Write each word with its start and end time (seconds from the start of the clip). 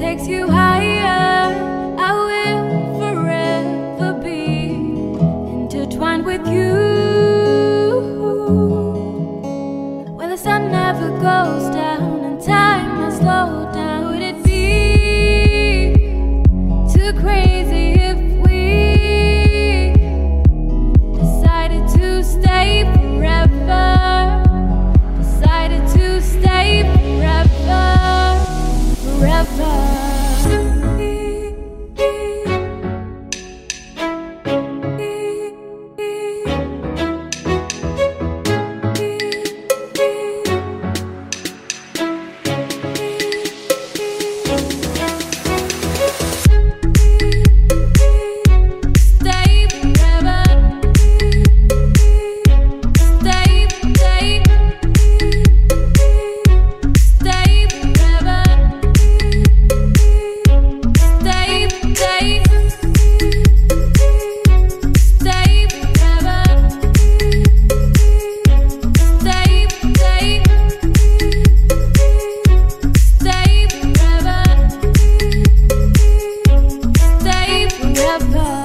takes 0.00 0.26
you 0.26 0.48
higher. 0.48 1.54
I 1.98 2.10
will 2.28 2.98
forever 2.98 4.12
be 4.22 4.74
intertwined 5.62 6.24
with 6.24 6.46
you. 6.46 6.72
Well, 10.16 10.28
the 10.28 10.38
sun 10.38 10.70
never 10.70 11.10
goes 11.10 11.74
down 11.74 12.19
Never. 78.10 78.59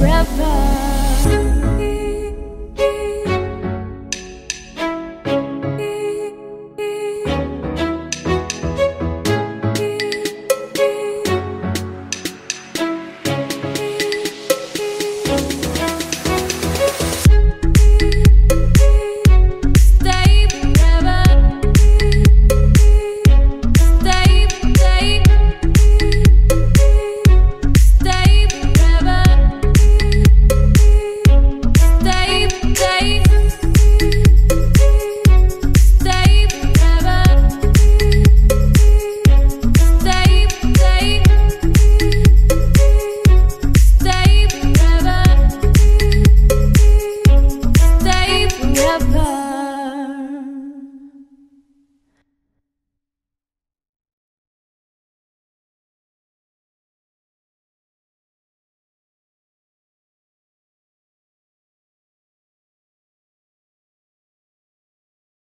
forever. 0.00 0.39